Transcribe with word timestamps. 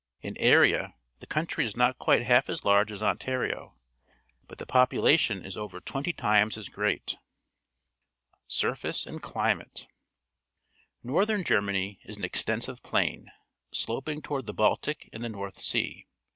In 0.23 0.35
area 0.39 0.95
the 1.19 1.27
countiy 1.27 1.63
is 1.63 1.77
not 1.77 1.99
quite 1.99 2.23
half 2.23 2.49
as 2.49 2.65
large 2.65 2.91
as 2.91 3.03
Ontario, 3.03 3.75
but 4.47 4.57
the 4.57 4.65
population 4.65 5.45
is 5.45 5.55
over 5.55 5.79
twenty 5.79 6.11
times 6.11 6.57
as 6.57 6.69
great. 6.69 7.17
Surface 8.47 9.05
and 9.05 9.21
Climate.— 9.21 9.85
No 11.03 11.13
rthern 11.13 11.45
Germany 11.45 11.99
is 12.03 12.17
an 12.17 12.25
extensive 12.25 12.81
plain, 12.81 13.29
sloping 13.71 14.23
toward 14.23 14.47
the 14.47 14.55
Baltic 14.55 15.07
and 15.13 15.23
the 15.23 15.29
North 15.29 15.59
Sea. 15.61 16.07